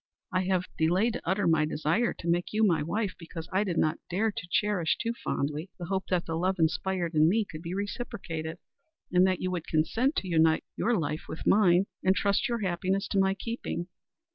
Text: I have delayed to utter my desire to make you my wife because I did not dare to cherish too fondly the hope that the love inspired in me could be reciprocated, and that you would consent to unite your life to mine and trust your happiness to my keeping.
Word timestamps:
I 0.33 0.45
have 0.45 0.65
delayed 0.79 1.13
to 1.13 1.29
utter 1.29 1.45
my 1.45 1.63
desire 1.63 2.11
to 2.11 2.27
make 2.27 2.53
you 2.53 2.63
my 2.65 2.81
wife 2.81 3.13
because 3.19 3.47
I 3.53 3.63
did 3.63 3.77
not 3.77 3.99
dare 4.09 4.31
to 4.31 4.47
cherish 4.49 4.97
too 4.97 5.13
fondly 5.13 5.69
the 5.77 5.85
hope 5.85 6.07
that 6.07 6.25
the 6.25 6.33
love 6.35 6.57
inspired 6.57 7.13
in 7.13 7.29
me 7.29 7.45
could 7.45 7.61
be 7.61 7.75
reciprocated, 7.75 8.57
and 9.11 9.27
that 9.27 9.41
you 9.41 9.51
would 9.51 9.67
consent 9.67 10.15
to 10.15 10.27
unite 10.27 10.63
your 10.75 10.97
life 10.97 11.25
to 11.29 11.35
mine 11.45 11.85
and 12.03 12.15
trust 12.15 12.49
your 12.49 12.61
happiness 12.61 13.07
to 13.09 13.19
my 13.19 13.35
keeping. 13.35 13.89